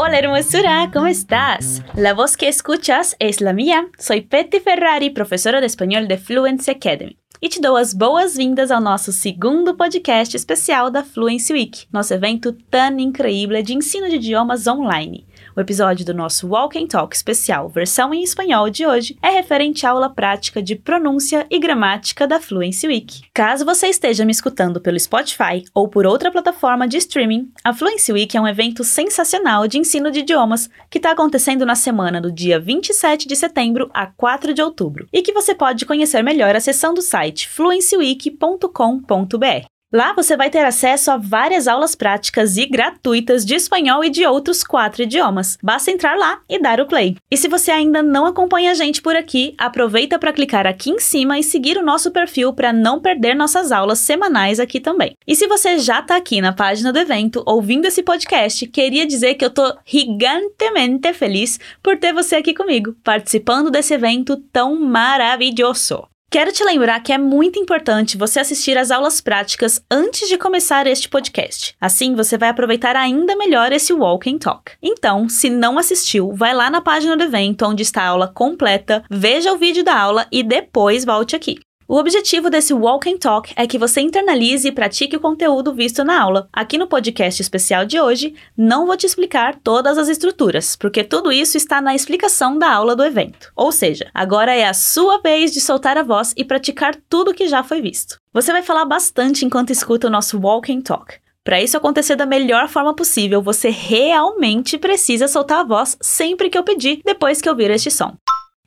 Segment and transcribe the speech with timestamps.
[0.00, 1.82] Hola hermosura, ¿cómo estás?
[1.96, 3.88] La voz que escuchas es la mía.
[3.98, 7.18] Soy Petty Ferrari, professora de espanhol de Fluency Academy.
[7.42, 12.52] E te dou as boas-vindas ao nosso segundo podcast especial da Fluency Week, nosso evento
[12.70, 15.26] tão incrível de ensino de idiomas online.
[15.58, 19.84] O episódio do nosso Walk and Talk especial, versão em espanhol de hoje, é referente
[19.84, 23.22] à aula prática de pronúncia e gramática da Fluency Week.
[23.34, 28.12] Caso você esteja me escutando pelo Spotify ou por outra plataforma de streaming, a Fluency
[28.12, 32.30] Week é um evento sensacional de ensino de idiomas que está acontecendo na semana do
[32.30, 37.00] dia 27 de setembro a 4 de outubro e que você pode conhecer melhor acessando
[37.00, 39.77] o site fluencyweek.com.br.
[39.90, 44.26] Lá você vai ter acesso a várias aulas práticas e gratuitas de espanhol e de
[44.26, 45.56] outros quatro idiomas.
[45.62, 47.16] Basta entrar lá e dar o play.
[47.30, 50.98] E se você ainda não acompanha a gente por aqui, aproveita para clicar aqui em
[50.98, 55.14] cima e seguir o nosso perfil para não perder nossas aulas semanais aqui também.
[55.26, 59.36] E se você já está aqui na página do evento ouvindo esse podcast, queria dizer
[59.36, 66.06] que eu tô gigantemente feliz por ter você aqui comigo, participando desse evento tão maravilhoso.
[66.30, 70.86] Quero te lembrar que é muito importante você assistir às aulas práticas antes de começar
[70.86, 71.74] este podcast.
[71.80, 74.72] Assim você vai aproveitar ainda melhor esse Walk and Talk.
[74.82, 79.02] Então, se não assistiu, vai lá na página do evento onde está a aula completa,
[79.08, 81.60] veja o vídeo da aula e depois volte aqui.
[81.90, 86.04] O objetivo desse Walk and Talk é que você internalize e pratique o conteúdo visto
[86.04, 86.46] na aula.
[86.52, 91.32] Aqui no podcast especial de hoje, não vou te explicar todas as estruturas, porque tudo
[91.32, 93.50] isso está na explicação da aula do evento.
[93.56, 97.48] Ou seja, agora é a sua vez de soltar a voz e praticar tudo que
[97.48, 98.20] já foi visto.
[98.34, 101.14] Você vai falar bastante enquanto escuta o nosso Walk and Talk.
[101.42, 106.58] Para isso acontecer da melhor forma possível, você realmente precisa soltar a voz sempre que
[106.58, 108.14] eu pedir, depois que ouvir este som.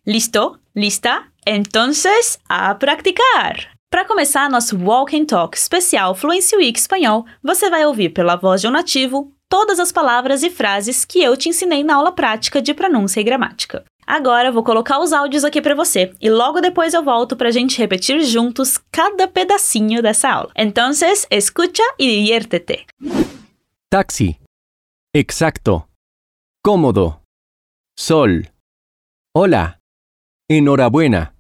[0.08, 0.58] Listo?
[0.76, 1.31] Lista?
[1.46, 3.72] Entonces, a praticar!
[3.90, 8.62] Para começar nosso Walk and Talk especial Fluency Week espanhol, você vai ouvir pela voz
[8.62, 12.62] de um nativo todas as palavras e frases que eu te ensinei na aula prática
[12.62, 13.84] de pronúncia e gramática.
[14.06, 17.52] Agora vou colocar os áudios aqui para você e logo depois eu volto para a
[17.52, 20.52] gente repetir juntos cada pedacinho dessa aula.
[20.56, 22.86] Entonces, escucha y diviértete.
[23.90, 24.40] Taxi.
[25.14, 25.88] Exacto.
[26.64, 27.20] Cómodo.
[27.98, 28.48] Sol.
[29.36, 29.80] Hola.
[30.50, 31.31] Enhorabuena.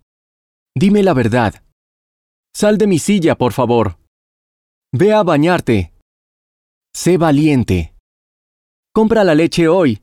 [0.75, 1.63] Dime la verdad.
[2.55, 3.97] Sal de mi silla, por favor.
[4.93, 5.93] Ve a bañarte.
[6.93, 7.93] Sé valiente.
[8.93, 10.01] Compra la leche hoy.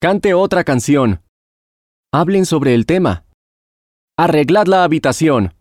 [0.00, 1.22] Cante otra canción.
[2.12, 3.26] Hablen sobre el tema.
[4.18, 5.54] Arreglad la habitación.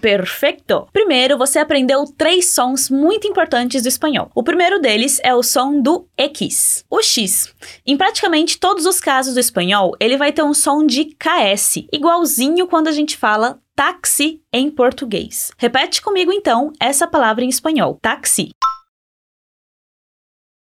[0.00, 0.88] Perfeito!
[0.92, 4.30] Primeiro, você aprendeu três sons muito importantes do espanhol.
[4.34, 7.52] O primeiro deles é o som do X, o X.
[7.84, 12.68] Em praticamente todos os casos do espanhol, ele vai ter um som de KS, igualzinho
[12.68, 15.50] quando a gente fala táxi em português.
[15.58, 18.50] Repete comigo então essa palavra em espanhol: táxi.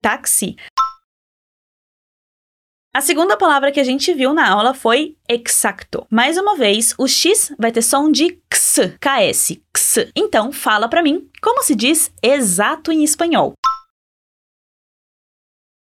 [0.03, 0.57] Táxi.
[2.97, 6.07] A segunda palavra que a gente viu na aula foi exacto.
[6.09, 9.97] Mais uma vez, o X vai ter som de x, KS, x.
[10.15, 13.55] Então, fala para mim como se diz exato em espanhol.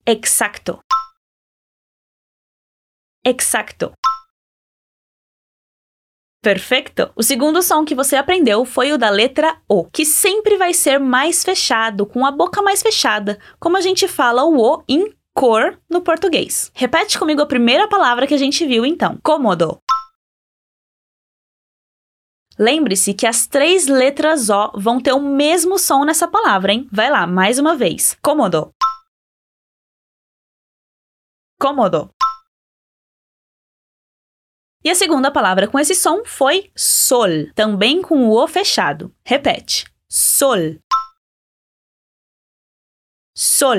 [0.06, 0.82] Exacto.
[3.26, 3.94] Exacto.
[6.42, 7.14] Perfeito!
[7.16, 11.00] O segundo som que você aprendeu foi o da letra O, que sempre vai ser
[11.00, 15.82] mais fechado, com a boca mais fechada, como a gente fala o O em cor
[15.90, 16.70] no português.
[16.76, 19.82] Repete comigo a primeira palavra que a gente viu então: cômodo.
[22.58, 26.90] Lembre-se que as três letras O vão ter o mesmo som nessa palavra, hein?
[26.92, 28.18] Vai lá, mais uma vez.
[28.22, 28.74] Cômodo.
[31.58, 32.14] Cômodo.
[34.84, 39.16] E a segunda palavra com esse som foi sol, também com o O fechado.
[39.24, 39.86] Repete.
[40.10, 40.58] Sol.
[43.34, 43.78] Sol.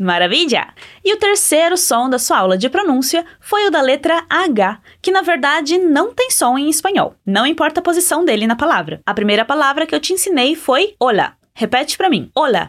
[0.00, 0.74] Maravilha!
[1.04, 5.12] E o terceiro som da sua aula de pronúncia foi o da letra H, que
[5.12, 9.00] na verdade não tem som em espanhol, não importa a posição dele na palavra.
[9.06, 11.36] A primeira palavra que eu te ensinei foi hola.
[11.54, 12.66] Repete para mim: hola.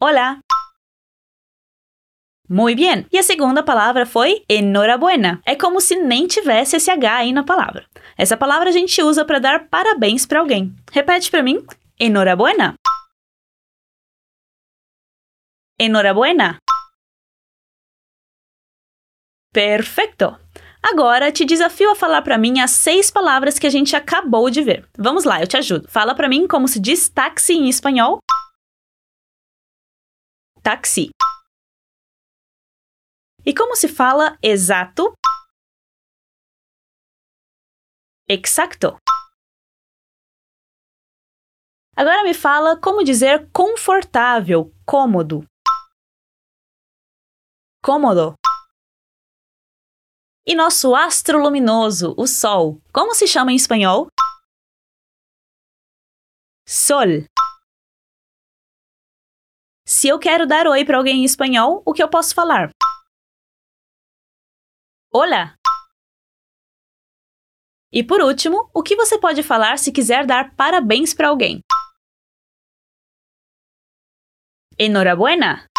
[0.00, 0.38] Hola.
[2.48, 3.04] Muito bem.
[3.12, 5.40] E a segunda palavra foi enhorabuena.
[5.44, 7.84] É como se nem tivesse esse H aí na palavra.
[8.16, 10.72] Essa palavra a gente usa para dar parabéns para alguém.
[10.92, 11.64] Repete para mim:
[11.98, 12.74] enhorabuena.
[15.82, 16.58] Enhorabuena!
[19.50, 20.26] Perfeito!
[20.82, 24.62] Agora te desafio a falar para mim as seis palavras que a gente acabou de
[24.62, 24.86] ver.
[24.98, 25.88] Vamos lá, eu te ajudo.
[25.88, 28.18] Fala para mim como se diz táxi em espanhol.
[30.62, 31.08] Táxi.
[33.46, 35.14] E como se fala exato?
[38.28, 38.98] Exacto.
[41.96, 45.49] Agora me fala como dizer confortável, cômodo.
[47.82, 48.34] Cômodo.
[50.46, 54.08] E nosso astro luminoso, o Sol, como se chama em espanhol?
[56.68, 57.24] Sol.
[59.86, 62.70] Se eu quero dar oi para alguém em espanhol, o que eu posso falar?
[65.10, 65.56] Olá.
[67.90, 71.62] E por último, o que você pode falar se quiser dar parabéns para alguém?
[74.78, 75.69] Enhorabuena!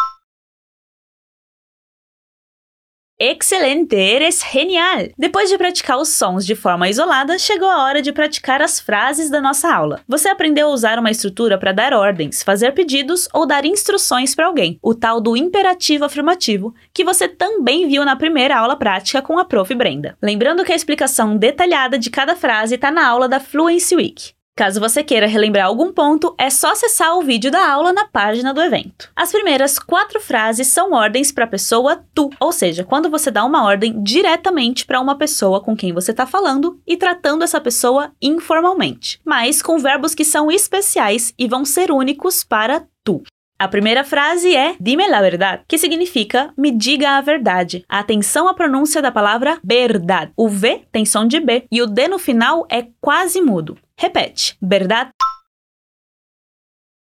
[3.23, 5.09] Excelente, eres genial!
[5.15, 9.29] Depois de praticar os sons de forma isolada, chegou a hora de praticar as frases
[9.29, 10.01] da nossa aula.
[10.07, 14.47] Você aprendeu a usar uma estrutura para dar ordens, fazer pedidos ou dar instruções para
[14.47, 19.37] alguém, o tal do imperativo afirmativo, que você também viu na primeira aula prática com
[19.37, 19.71] a Prof.
[19.75, 20.17] Brenda.
[20.19, 24.40] Lembrando que a explicação detalhada de cada frase está na aula da Fluency Week.
[24.61, 28.53] Caso você queira relembrar algum ponto, é só acessar o vídeo da aula na página
[28.53, 29.09] do evento.
[29.15, 33.43] As primeiras quatro frases são ordens para a pessoa tu, ou seja, quando você dá
[33.43, 38.11] uma ordem diretamente para uma pessoa com quem você está falando e tratando essa pessoa
[38.21, 43.23] informalmente, mas com verbos que são especiais e vão ser únicos para tu.
[43.57, 47.83] A primeira frase é dime la verdad, que significa me diga a verdade.
[47.89, 50.31] Atenção à pronúncia da palavra verdade.
[50.35, 53.77] O V tem som de B e o D no final é quase mudo.
[54.01, 54.57] Repete.
[54.59, 55.11] Verdade.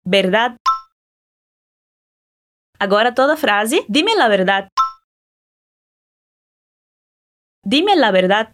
[0.05, 0.57] Verdade.
[2.77, 3.85] Agora toda a frase.
[3.87, 4.67] Dime la verdad.
[7.65, 8.53] Dime la verdad.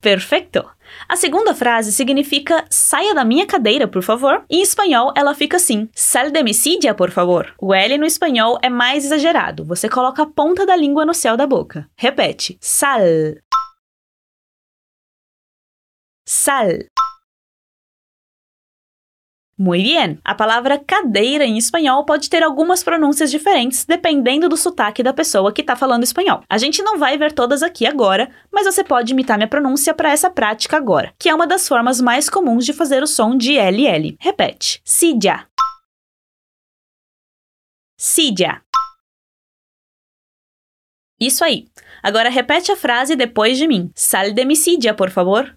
[0.00, 0.70] Perfeito!
[1.08, 4.44] A segunda frase significa saia da minha cadeira, por favor.
[4.48, 7.54] Em espanhol, ela fica assim: sal de mi silla, por favor.
[7.58, 9.64] O L no espanhol é mais exagerado.
[9.64, 11.90] Você coloca a ponta da língua no céu da boca.
[11.96, 13.00] Repete: sal.
[16.26, 16.88] Sal.
[19.56, 20.20] Muy bien!
[20.24, 25.52] A palavra cadeira em espanhol pode ter algumas pronúncias diferentes dependendo do sotaque da pessoa
[25.52, 26.42] que está falando espanhol.
[26.48, 30.10] A gente não vai ver todas aqui agora, mas você pode imitar minha pronúncia para
[30.10, 33.56] essa prática agora, que é uma das formas mais comuns de fazer o som de
[33.56, 34.16] LL.
[34.18, 35.46] Repete: silla.
[37.96, 38.60] Silla.
[41.20, 41.68] Isso aí.
[42.02, 43.90] Agora repete a frase depois de mim.
[43.94, 45.56] Sal de mi silla, por favor.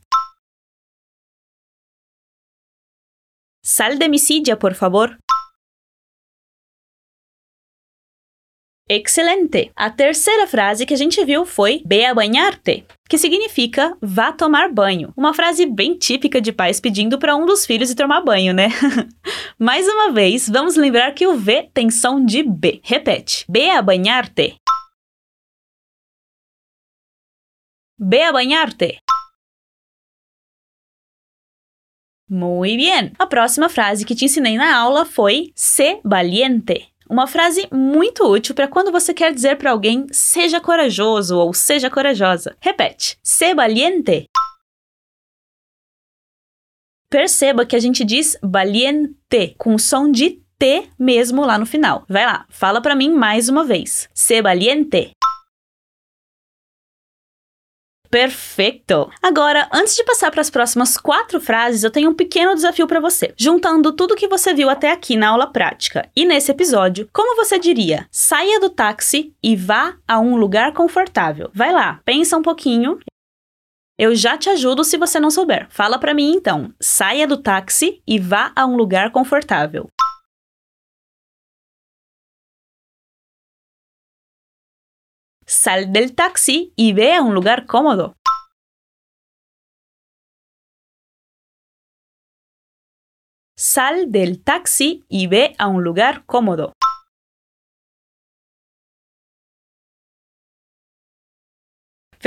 [3.68, 5.18] Sal de mi silla, por favor.
[8.90, 9.74] Excelente!
[9.76, 14.72] A terceira frase que a gente viu foi Ve a banhar-te, que significa vá tomar
[14.72, 15.12] banho.
[15.18, 18.70] Uma frase bem típica de pais pedindo para um dos filhos ir tomar banho, né?
[19.60, 22.80] Mais uma vez, vamos lembrar que o V tem som de B.
[22.82, 24.56] Repete: Ve a banhar-te.
[28.00, 28.98] Ve a banhar-te.
[32.30, 33.14] Muy bien!
[33.18, 36.88] A próxima frase que te ensinei na aula foi se valiente.
[37.10, 41.90] Uma frase muito útil para quando você quer dizer para alguém seja corajoso ou seja
[41.90, 42.58] corajosa.
[42.60, 44.26] Repete: se valiente.
[47.10, 52.04] Perceba que a gente diz valiente com o som de T mesmo lá no final.
[52.10, 54.10] Vai lá, fala para mim mais uma vez.
[54.14, 55.12] Se valiente.
[58.10, 59.10] Perfeito!
[59.22, 63.00] Agora, antes de passar para as próximas quatro frases, eu tenho um pequeno desafio para
[63.00, 63.34] você.
[63.38, 67.60] Juntando tudo que você viu até aqui na aula prática e nesse episódio, como você
[67.60, 68.08] diria?
[68.12, 71.50] Saia do táxi e vá a um lugar confortável.
[71.54, 73.00] Vai lá, pensa um pouquinho.
[74.00, 75.68] Eu já te ajudo se você não souber.
[75.70, 76.72] Fala para mim então.
[76.80, 79.90] Saia do táxi e vá a um lugar confortável.
[85.50, 88.18] Sal del taxi y ve a un lugar cómodo.
[93.56, 96.74] Sal del taxi y ve a un lugar cómodo.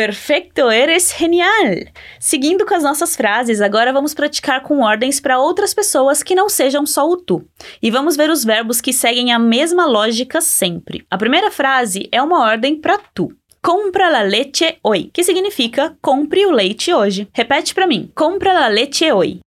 [0.01, 1.75] Perfeito, eres genial!
[2.19, 6.49] Seguindo com as nossas frases, agora vamos praticar com ordens para outras pessoas que não
[6.49, 7.47] sejam só o tu.
[7.83, 11.07] E vamos ver os verbos que seguem a mesma lógica sempre.
[11.11, 13.29] A primeira frase é uma ordem para tu.
[13.63, 17.29] Compra la leche hoy, que significa compre o leite hoje.
[17.35, 18.11] Repete para mim.
[18.15, 19.41] Compra la leche hoy.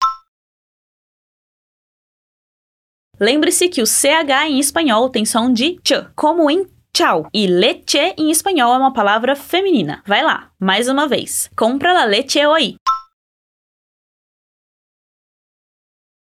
[3.17, 7.27] Lembre-se que o CH em espanhol tem som de ch, como em tchau.
[7.33, 10.01] E leche em espanhol é uma palavra feminina.
[10.05, 11.49] Vai lá, mais uma vez.
[11.55, 12.75] Compra la leche hoy.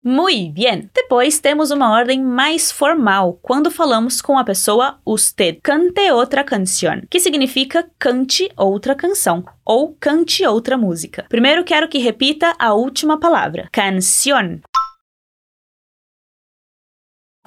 [0.02, 0.90] Muy bien.
[0.96, 5.60] Depois temos uma ordem mais formal quando falamos com a pessoa usted.
[5.62, 11.26] Cante outra canción, que significa cante outra canção ou cante outra música.
[11.28, 13.68] Primeiro quero que repita a última palavra.
[13.74, 14.62] Canción.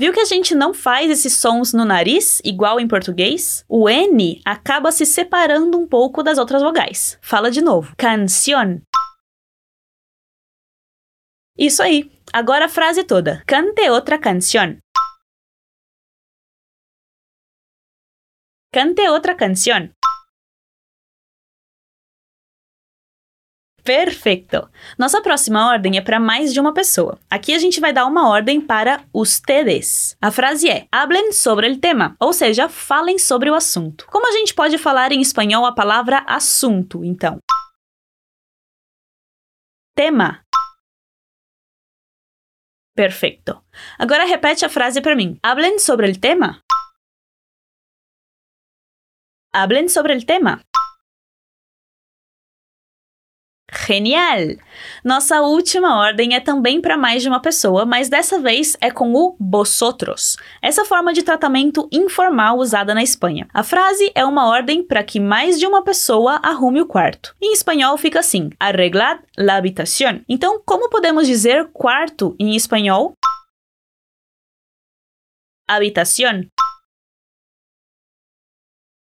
[0.00, 3.64] Viu que a gente não faz esses sons no nariz, igual em português?
[3.68, 7.18] O N acaba se separando um pouco das outras vogais.
[7.20, 7.94] Fala de novo.
[7.96, 8.82] Canción.
[11.56, 12.10] Isso aí.
[12.32, 13.44] Agora a frase toda.
[13.46, 14.80] Cante outra canción.
[18.72, 19.94] Cante outra canción.
[23.84, 24.70] Perfeito!
[24.96, 27.18] Nossa próxima ordem é para mais de uma pessoa.
[27.28, 30.16] Aqui a gente vai dar uma ordem para ustedes.
[30.20, 34.06] A frase é: hablen sobre el tema, ou seja, falem sobre o assunto.
[34.06, 37.38] Como a gente pode falar em espanhol a palavra assunto, então?
[39.96, 40.44] Tema.
[42.94, 43.60] Perfeito.
[43.98, 45.38] Agora repete a frase para mim.
[45.42, 46.62] Hablen sobre el tema.
[49.52, 50.62] Hablen sobre el tema.
[53.84, 54.56] Genial!
[55.04, 59.12] Nossa última ordem é também para mais de uma pessoa, mas dessa vez é com
[59.12, 63.48] o vosotros, essa forma de tratamento informal usada na Espanha.
[63.52, 67.34] A frase é uma ordem para que mais de uma pessoa arrume o quarto.
[67.42, 70.22] Em espanhol fica assim: arreglad la habitación.
[70.28, 73.14] Então, como podemos dizer quarto em espanhol?
[75.68, 76.48] Habitación.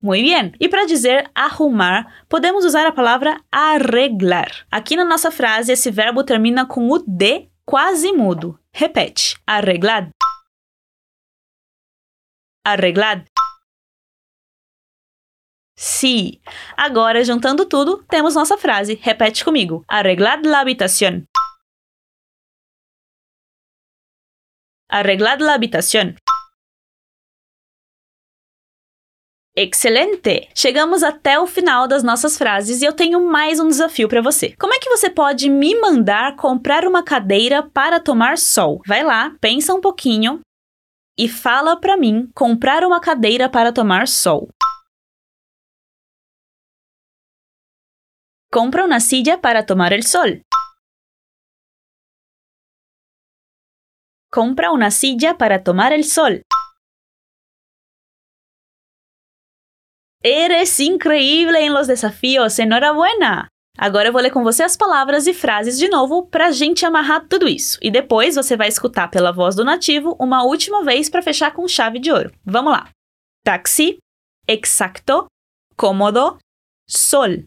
[0.02, 0.56] Muy bien.
[0.60, 4.66] E para dizer arrumar, podemos usar a palavra arreglar.
[4.72, 8.58] Aqui na nossa frase, esse verbo termina com o D quase mudo.
[8.74, 10.10] Repete: arreglad.
[12.66, 13.26] Arreglad.
[15.76, 16.42] Sim.
[16.78, 19.00] Agora, juntando tudo, temos nossa frase.
[19.04, 21.26] Repete comigo: arreglad la habitación.
[24.90, 26.16] Arreglad la habitación.
[29.56, 30.48] Excelente!
[30.56, 34.56] Chegamos até o final das nossas frases e eu tenho mais um desafio para você.
[34.58, 38.82] Como é que você pode me mandar comprar uma cadeira para tomar sol?
[38.86, 40.40] Vai lá, pensa um pouquinho
[41.18, 44.48] e fala para mim comprar uma cadeira para tomar sol.
[48.52, 50.42] Compra uma silla para tomar el sol.
[54.32, 56.42] Compra uma silla para tomar el sol.
[60.24, 63.48] Eres increíble em los desafios, enhorabuena!
[63.78, 66.86] Agora eu vou ler com você as palavras e frases de novo para a gente
[66.86, 67.80] amarrar tudo isso.
[67.82, 71.66] E depois você vai escutar pela voz do nativo uma última vez para fechar com
[71.66, 72.34] chave de ouro.
[72.44, 72.90] Vamos lá!
[73.46, 74.00] Taxi,
[74.46, 75.28] exacto,
[75.78, 76.38] cómodo,
[76.86, 77.46] sol.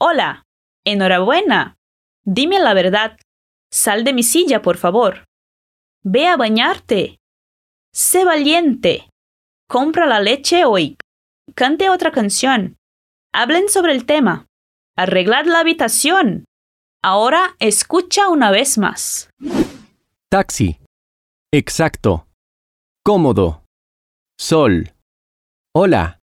[0.00, 0.42] Hola,
[0.86, 1.74] enhorabuena.
[2.24, 3.16] Dime la verdad.
[3.72, 5.24] Sal de mi silla, por favor.
[6.04, 7.16] Ve a bañarte.
[7.92, 9.08] Sé valiente.
[9.68, 10.96] Compra la leche hoy.
[11.54, 12.76] Cante otra canción.
[13.34, 14.46] Hablen sobre el tema.
[14.96, 16.44] Arreglad la habitación.
[17.02, 19.28] Ahora escucha una vez más.
[20.30, 20.78] Taxi.
[21.52, 22.26] Exacto.
[23.04, 23.64] Cómodo.
[24.38, 24.92] Sol.
[25.74, 26.20] Hola.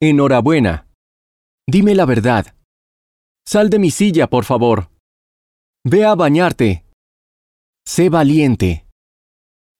[0.00, 0.86] Enhorabuena.
[1.66, 2.54] Dime la verdad.
[3.46, 4.88] Sal de mi silla, por favor.
[5.84, 6.84] Ve a bañarte.
[7.86, 8.86] Sé valiente.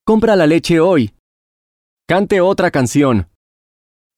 [0.04, 1.14] Compra la leche hoy.
[2.06, 3.30] Cante otra canción.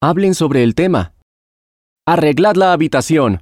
[0.02, 1.14] Hablen sobre el tema.
[2.06, 3.40] Arreglad la habitación.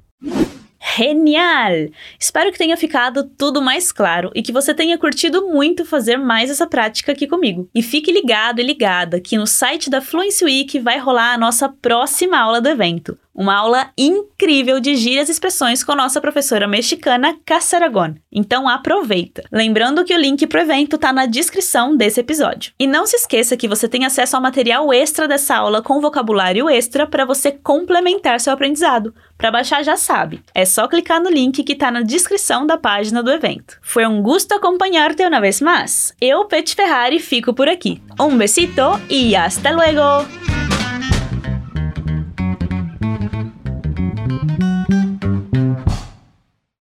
[0.79, 1.91] Genial!
[2.17, 6.49] Espero que tenha ficado tudo mais claro e que você tenha curtido muito fazer mais
[6.49, 7.69] essa prática aqui comigo.
[7.75, 11.67] E fique ligado e ligada que no site da Fluency Week vai rolar a nossa
[11.67, 13.19] próxima aula do evento.
[13.35, 18.15] Uma aula incrível de gírias e expressões com nossa professora mexicana Cássia Aragon.
[18.31, 19.43] Então aproveita!
[19.51, 22.71] Lembrando que o link para o evento está na descrição desse episódio.
[22.79, 26.69] E não se esqueça que você tem acesso ao material extra dessa aula com vocabulário
[26.69, 29.13] extra para você complementar seu aprendizado.
[29.37, 33.21] Para baixar já sabe, é só clicar no link que está na descrição da página
[33.21, 33.77] do evento.
[33.81, 36.13] Foi um gosto acompanhar-te uma vez mais.
[36.21, 38.01] Eu, Pet Ferrari, fico por aqui.
[38.17, 40.54] Um besito e hasta luego!